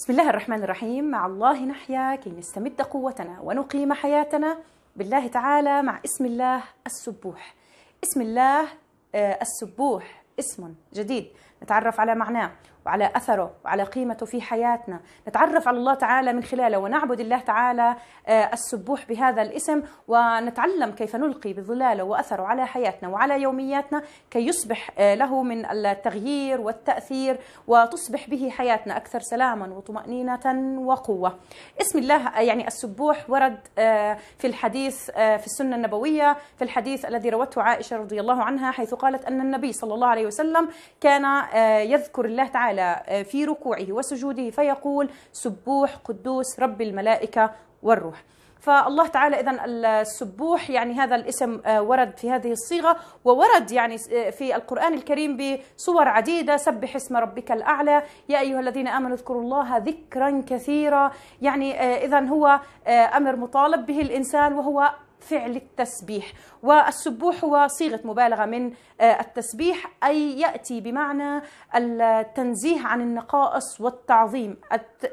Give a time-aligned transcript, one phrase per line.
[0.00, 1.04] بسم الله الرحمن الرحيم.
[1.04, 4.58] مع الله نحيا كي نستمد قوتنا ونقيم حياتنا.
[4.96, 7.54] بالله تعالى مع اسم الله السبوح.
[8.04, 8.68] اسم الله
[9.14, 10.22] آه، السبوح.
[10.38, 11.26] اسم جديد.
[11.62, 12.50] نتعرف على معناه
[12.86, 17.96] وعلى أثره وعلى قيمته في حياتنا، نتعرف على الله تعالى من خلاله ونعبد الله تعالى
[18.26, 24.90] آه، السبوح بهذا الاسم ونتعلم كيف نلقي بظلاله وأثره على حياتنا وعلى يومياتنا كي يصبح
[24.98, 31.38] آه، له من التغيير والتأثير وتصبح به حياتنا أكثر سلاما وطمأنينة وقوة.
[31.80, 37.62] اسم الله يعني السبوح ورد آه، في الحديث في السنة النبوية في الحديث الذي روته
[37.62, 40.68] عائشة رضي الله عنها حيث قالت أن النبي صلى الله عليه وسلم
[41.00, 41.24] كان
[41.92, 47.50] يذكر الله تعالى تعالى في ركوعه وسجوده فيقول سبوح قدوس رب الملائكة
[47.82, 48.22] والروح.
[48.60, 53.98] فالله تعالى اذا السبوح يعني هذا الاسم ورد في هذه الصيغة وورد يعني
[54.32, 58.02] في القرآن الكريم بصور عديدة سبح اسم ربك الأعلى.
[58.28, 61.12] يا أيها الذين آمنوا اذكروا الله ذكرا كثيرا.
[61.42, 64.90] يعني اذا هو أمر مطالب به الإنسان وهو
[65.20, 66.32] فعل التسبيح
[66.62, 71.42] والسبوح هو صيغة مبالغة من آه، التسبيح أي يأتي بمعنى
[71.74, 74.56] التنزيه عن النقائص والتعظيم.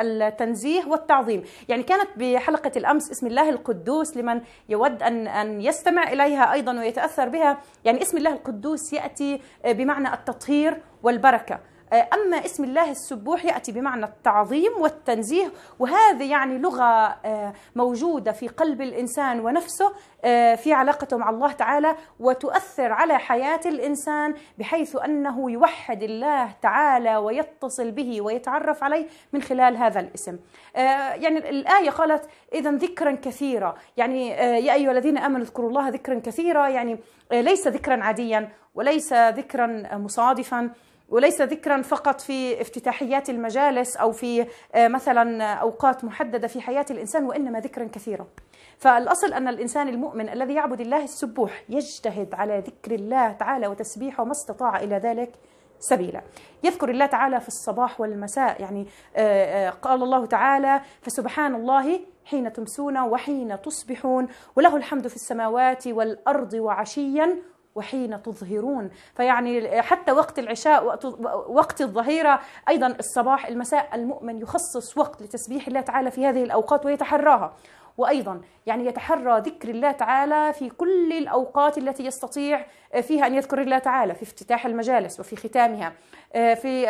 [0.00, 1.42] التنزيه والتعظيم.
[1.68, 7.28] يعني كانت بحلقة الأمس اسم الله القدوس لمن يود أن أن يستمع إليها أيضا ويتأثر
[7.28, 7.58] بها.
[7.84, 11.58] يعني اسم الله القدوس يأتي آه، بمعنى التطهير والبركة.
[11.92, 18.80] أما اسم الله السبوح يأتي بمعنى التعظيم والتنزيه وهذه يعني لغة آه، موجودة في قلب
[18.82, 19.92] الإنسان ونفسه
[20.24, 27.16] آه، في علاقته مع الله تعالى وتؤثر على حياة الإنسان بحيث أنه يوحد الله تعالى
[27.16, 30.38] ويتصل به ويتعرف عليه من خلال هذا الاسم.
[30.74, 33.74] يعني الآية قالت إذا ذكرا كثيرا.
[33.96, 36.98] يعني يا أيها الذين آمنوا اذكروا الله ذكرا كثيرا يعني
[37.32, 40.70] ليس ذكرا عاديا وليس ذكرا مصادفا.
[41.10, 47.24] وليس ذكرا فقط في افتتاحيات المجالس أو في آه، مثلا أوقات محددة في حياة الإنسان
[47.24, 48.26] وإنما ذكرا كثيرا.
[48.78, 54.32] فالأصل أن الإنسان المؤمن الذي يعبد الله السبوح يجتهد على ذكر الله تعالى وتسبيحه ما
[54.32, 55.32] استطاع إلى ذلك
[55.80, 56.22] سبيلا
[56.64, 62.52] يذكر الله تعالى في الصباح والمساء يعني آه، آه، قال الله تعالى فسبحان الله حين
[62.52, 67.42] تمسون وحين تصبحون وله الحمد في السماوات والأرض وعشيا
[67.74, 68.90] وحين تظهرون.
[69.14, 71.04] فيعني حتى وقت العشاء وقت,
[71.48, 77.52] وقت الظهيرة أيضا الصباح المساء المؤمن يخصص وقت لتسبيح الله تعالى في هذه الأوقات ويتحراها.
[77.98, 82.66] وأيضا يعني يتحرى ذكر الله تعالى في كل الأوقات التي يستطيع
[83.02, 85.92] فيها أن يذكر الله تعالى في افتتاح المجالس وفي ختامها
[86.32, 86.86] في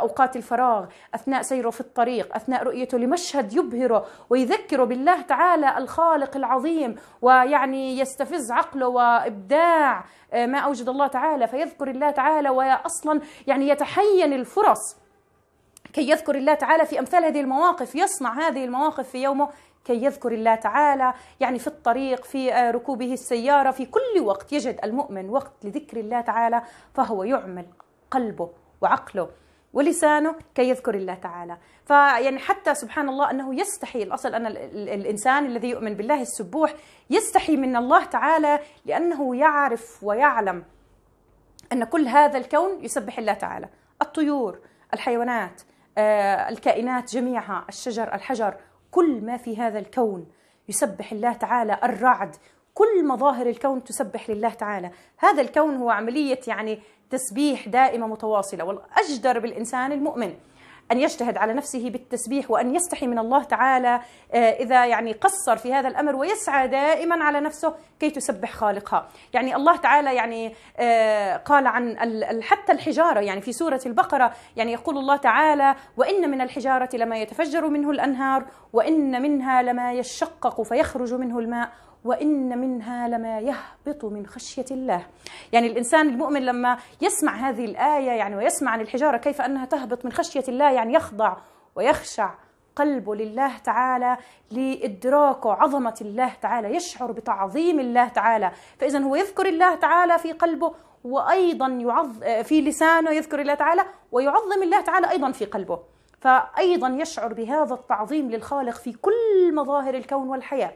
[0.00, 6.96] اوقات الفراغ أثناء سيره في الطريق أثناء رؤيته لمشهد يبهره ويذكره بالله تعالى الخالق العظيم
[7.22, 14.96] ويعني يستفز عقله وإبداع ما أوجد الله تعالى فيذكر الله تعالى واصلا يعني يتحين الفرص.
[15.92, 19.48] كي يذكر الله تعالى في أمثال هذه المواقف يصنع هذه المواقف في يومه
[19.84, 24.80] كي يذكر الله تعالى يعني في الطريق في آه، ركوبه السيارة في كل وقت يجد
[24.84, 26.62] المؤمن وقت لذكر الله تعالى
[26.94, 27.66] فهو يعمل
[28.10, 29.28] قلبه وعقله
[29.72, 31.56] ولسانه كي يذكر الله تعالى.
[31.84, 36.74] فيعني حتى سبحان الله أنه يستحي الأصل أن الإنسان الذي يؤمن بالله السبوح
[37.10, 40.64] يستحي من الله تعالى لأنه يعرف ويعلم
[41.72, 43.68] أن كل هذا الكون يسبح الله تعالى.
[44.02, 44.58] الطيور
[44.94, 45.62] الحيوانات
[45.98, 48.54] آه، الكائنات جميعها الشجر الحجر
[48.90, 50.26] كل ما في هذا الكون
[50.68, 52.36] يسبح الله تعالى الرعد
[52.74, 54.90] كل مظاهر الكون تسبح لله تعالى.
[55.18, 56.78] هذا الكون هو عملية يعني
[57.10, 60.34] تسبيح دائمة متواصلة والأجدر بالإنسان المؤمن.
[60.92, 64.00] أن يجتهد على نفسه بالتسبيح وأن يستحي من الله تعالى
[64.32, 69.08] آه، إذا يعني قصر في هذا الأمر ويسعى دائما على نفسه كي تسبح خالقها.
[69.34, 74.98] يعني الله تعالى يعني آه، قال عن حتى الحجارة يعني في سورة البقرة يعني يقول
[74.98, 81.38] الله تعالى وإن من الحجارة لما يتفجر منه الأنهار وإن منها لما يشقق فيخرج منه
[81.38, 81.72] الماء
[82.04, 85.06] وإن منها لما يهبط من خشية الله.
[85.52, 90.12] يعني الإنسان المؤمن لما يسمع هذه الآية يعني ويسمع عن الحجارة كيف أنها تهبط من
[90.12, 91.36] خشية الله يعني يخضع
[91.76, 92.30] ويخشع
[92.76, 94.16] قلبه لله تعالى
[94.50, 98.50] لإدراكه عظمة الله تعالى يشعر بتعظيم الله تعالى.
[98.78, 100.74] فإذا هو يذكر الله تعالى في قلبه
[101.04, 103.82] وأيضا يعظ في لسانه يذكر الله تعالى
[104.12, 105.78] ويعظم الله تعالى أيضا في قلبه.
[106.20, 110.72] فأيضا يشعر بهذا التعظيم للخالق في كل مظاهر الكون والحياة.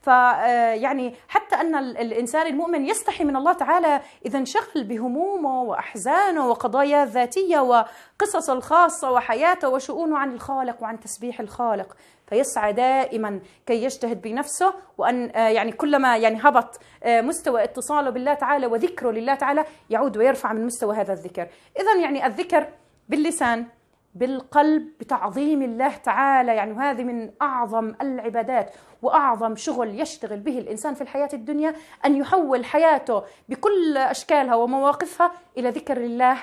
[0.00, 7.58] فيعني حتى أن الإنسان المؤمن يستحي من الله تعالى إذا انشغل بهمومه وأحزانه وقضايا ذاتية
[7.58, 11.96] وقصص الخاصة وحياته وشؤونه عن الخالق وعن تسبيح الخالق.
[12.26, 19.10] فيسعى دائما كي يجتهد بنفسه وأن يعني كلما يعني هبط مستوى اتصاله بالله تعالى وذكره
[19.10, 21.48] لله تعالى يعود ويرفع من مستوى هذا الذكر.
[21.80, 22.68] اذا يعني الذكر
[23.08, 23.66] باللسان
[24.14, 26.54] بالقلب بتعظيم الله تعالى.
[26.54, 31.74] يعني وهذه من أعظم العبادات وأعظم شغل يشتغل به الإنسان في الحياة الدنيا
[32.06, 36.36] أن يحول حياته بكل أشكالها ومواقفها إلى ذكر الله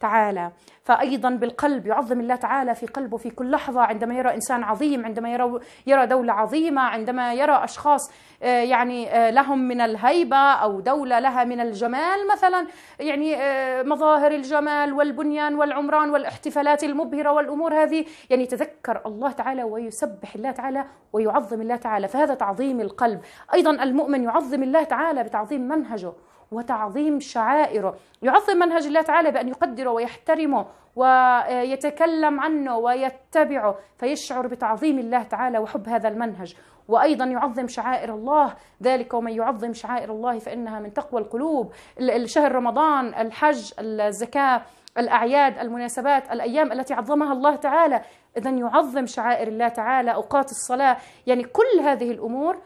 [0.00, 0.52] تعالى.
[0.82, 3.80] فأيضا بالقلب يعظم الله تعالى في قلبه في كل لحظة.
[3.80, 8.12] عندما يرى إنسان عظيم عندما يرى, يرى دولة عظيمة عندما يرى أشخاص
[8.42, 12.66] آه، يعني آه، لهم من الهيبة أو دولة لها من الجمال مثلا.
[13.00, 18.04] يعني آه، مظاهر الجمال والبنيان والعمران والاحتفالات المبهرة والأمور هذه.
[18.30, 22.08] يعني يتذكر الله تعالى ويسبح الله تعالى ويعظم الله تعالى.
[22.08, 23.20] فهذا تعظيم القلب.
[23.54, 26.12] أيضا المؤمن يعظم الله تعالى بتعظيم منهجه.
[26.52, 27.96] وتعظيم شعائره.
[28.22, 35.88] يعظم منهج الله تعالى بأن يقدره ويحترمه ويتكلم عنه ويتبعه فيشعر بتعظيم الله تعالى وحب
[35.88, 36.56] هذا المنهج.
[36.88, 38.54] وأيضا يعظم شعائر الله.
[38.82, 41.72] ذلك ومن يعظم شعائر الله فإنها من تقوى القلوب.
[42.00, 44.62] الشهر رمضان الحج الزكاة
[44.98, 48.02] الأعياد المناسبات الأيام التي عظمها الله تعالى.
[48.36, 50.96] اذا يعظم شعائر الله تعالى أوقات الصلاة.
[51.26, 52.62] يعني كل هذه الأمور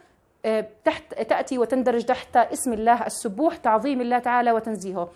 [0.85, 5.11] تحت تأتي وتندرج تحت اسم الله السبوح تعظيم الله تعالى وتنزيهه.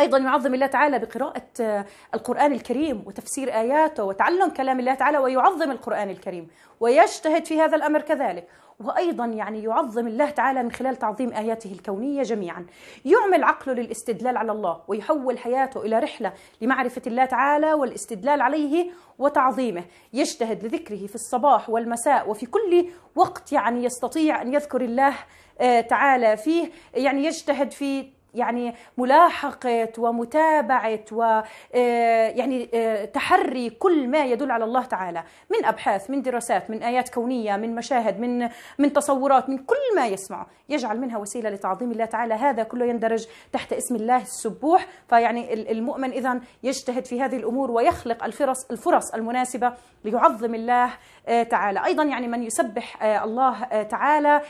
[0.00, 1.84] أيضا يعظم الله تعالى بقراءة آه،
[2.14, 6.48] القرآن الكريم وتفسير آياته وتعلم كلام الله تعالى ويعظم القرآن الكريم
[6.80, 8.48] ويجتهد في هذا الأمر كذلك.
[8.84, 12.66] وأيضا يعني يعظم الله تعالى من خلال تعظيم آياته الكونية جميعا.
[13.04, 19.84] يعمل عقله للاستدلال على الله ويحول حياته إلى رحلة لمعرفة الله تعالى والاستدلال عليه وتعظيمه.
[20.12, 25.14] يجتهد لذكره في الصباح والمساء وفي كل وقت يعني يستطيع أن يذكر الله
[25.60, 26.70] آه، تعالى فيه.
[26.94, 34.64] يعني يجتهد في يعني ملاحقة ومتابعة و آه، يعني آه، تحري كل ما يدل على
[34.64, 35.22] الله تعالى.
[35.50, 38.48] من أبحاث من دراسات من آيات كونية من مشاهد من
[38.78, 42.34] من تصورات من كل ما يسمعه يجعل منها وسيلة لتعظيم الله تعالى.
[42.34, 44.86] هذا كله يندرج تحت اسم الله السبوح.
[45.08, 49.72] فيعني المؤمن إذا يجتهد في هذه الأمور ويخلق الفرص الفرص المناسبة
[50.04, 50.90] ليعظم الله
[51.28, 51.84] آه، تعالى.
[51.84, 54.40] أيضا يعني من يسبح الله تعالى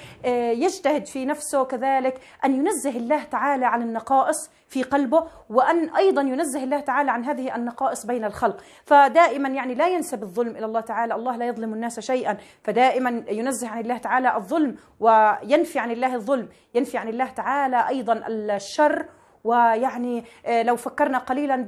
[0.65, 6.65] يجتهد في نفسه كذلك أن ينزه الله تعالى عن النقائص في قلبه وأن أيضا ينزه
[6.65, 8.61] الله تعالى عن هذه النقائص بين الخلق.
[8.85, 12.37] فدائما يعني لا ينسب الظلم إلى الله تعالى الله لا يظلم الناس شيئا.
[12.65, 18.25] فدائما ينزه عن الله تعالى الظلم وينفي عن الله الظلم ينفي عن الله تعالى أيضا
[18.29, 19.07] الشر.
[19.45, 21.67] ويعني آه، لو فكرنا قليلا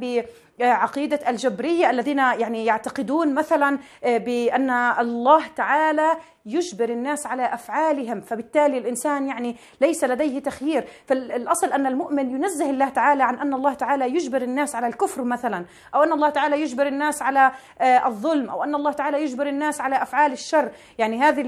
[0.58, 6.16] بعقيدة الجبرية الذين يعني يعتقدون مثلا آه، بأن الله تعالى
[6.54, 10.84] يجبر الناس على أفعالهم فبالتالي الإنسان يعني ليس لديه تخيير.
[11.06, 15.64] فالأصل أن المؤمن ينزه الله تعالى عن أن الله تعالى يجبر الناس على الكفر مثلا
[15.94, 19.80] أو أن الله تعالى يجبر الناس على آه، الظلم أو أن الله تعالى يجبر الناس
[19.80, 20.70] على أفعال الشر.
[20.98, 21.44] يعني هذه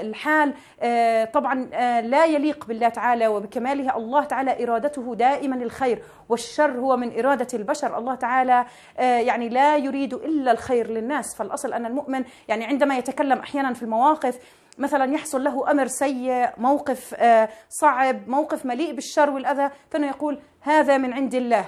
[0.00, 3.96] الحال آه، طبعا آه، لا يليق بالله تعالى وبكماله.
[3.96, 7.98] الله تعالى إرادته دائما الخير والشر هو من إرادة البشر.
[7.98, 8.64] الله تعالى
[8.98, 11.34] يعني لا يريد إلا الخير للناس.
[11.34, 14.38] فالأصل أن المؤمن يعني عندما يتكلم أحيانا في المواقف مواقف
[14.78, 20.98] مثلا يحصل له أمر سيء موقف آه، صعب موقف مليء بالشر والأذى فإنه يقول هذا
[20.98, 21.64] من عند الله.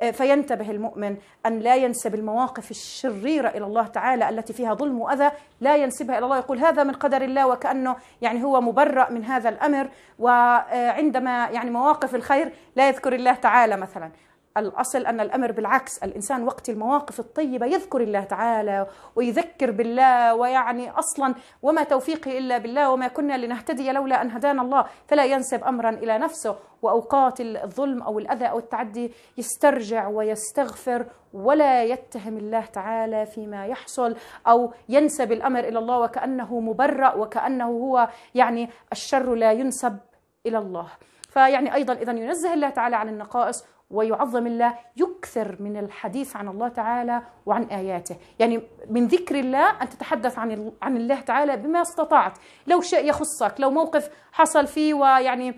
[0.00, 5.30] آه، فينتبه المؤمن أن لا ينسب المواقف الشريرة إلى الله تعالى التي فيها ظلم وأذى
[5.60, 6.38] لا ينسبها إلى الله.
[6.38, 9.88] يقول هذا من قدر الله وكأنه يعني هو مبرأ من هذا الأمر
[10.18, 14.10] وعندما يعني مواقف الخير لا يذكر الله تعالى مثلا.
[14.56, 18.86] الأصل أن الأمر بالعكس الإنسان وقت المواقف الطيبة يذكر الله تعالى
[19.16, 24.84] ويذكر بالله ويعني أصلا وما توفيقي إلا بالله وما كنا لنهتدي لولا أن هدانا الله.
[25.08, 32.36] فلا ينسب أمرا إلى نفسه وأوقات الظلم أو الأذى أو التعدي يسترجع ويستغفر ولا يتهم
[32.36, 39.34] الله تعالى فيما يحصل أو ينسب الأمر إلى الله وكأنه مبرأ وكأنه هو يعني الشر
[39.34, 39.98] لا ينسب
[40.46, 40.88] إلى الله.
[41.30, 46.68] فيعني أيضا إذا ينزه الله تعالى عن النقائص ويعظم الله يكثر من الحديث عن الله
[46.68, 48.16] تعالى وعن آياته.
[48.38, 52.38] يعني من ذكر الله أن تتحدث عن عن الله تعالى بما استطعت.
[52.66, 55.54] لو شيء يخصك لو موقف حصل فيه ويعني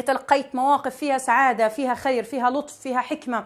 [0.00, 3.44] تلقيت مواقف فيها سعادة فيها خير فيها لطف فيها حكمة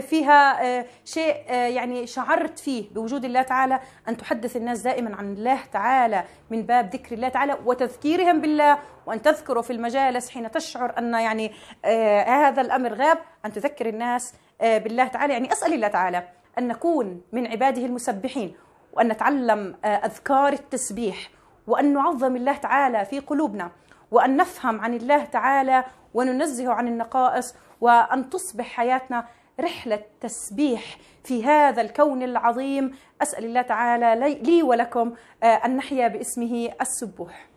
[0.00, 3.80] فيها آه، شيء آه، يعني شعرت فيه بوجود الله تعالى.
[4.08, 8.78] أن تحدث الناس دائما عن الله تعالى من باب ذكر الله تعالى وتذكيرهم بالله.
[9.06, 11.52] وأن تذكره في المجالس حين تشعر أن يعني
[11.84, 13.18] آه، هذا الأمر غاب.
[13.44, 15.32] أن تذكر الناس بالله تعالى.
[15.32, 16.28] يعني أسأل الله تعالى
[16.58, 18.54] أن نكون من عباده المسبحين.
[18.92, 21.30] وأن نتعلم أذكار التسبيح.
[21.66, 23.70] وأن نعظم الله تعالى في قلوبنا.
[24.10, 25.84] وأن نفهم عن الله تعالى
[26.14, 29.24] وننزه عن النقائص وأن تصبح حياتنا
[29.60, 32.96] رحلة تسبيح في هذا الكون العظيم.
[33.22, 37.47] أسأل الله تعالى لي ولكم آه، أن نحيا باسمه السبوح.